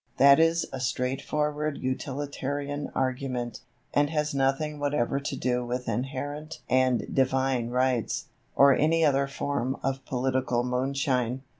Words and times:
That 0.17 0.39
is 0.39 0.65
a 0.73 0.79
straightforward 0.79 1.77
utilitarian 1.77 2.89
argument, 2.95 3.59
and 3.93 4.09
has 4.09 4.33
nothing 4.33 4.79
whatever 4.79 5.19
to 5.19 5.35
do 5.35 5.63
with 5.63 5.87
inherent 5.87 6.59
and 6.67 7.05
divine 7.13 7.69
rights, 7.69 8.25
or 8.55 8.73
any 8.75 9.05
other 9.05 9.27
form 9.27 9.77
of 9.83 10.03
political 10.05 10.63
moonshine. 10.63 11.43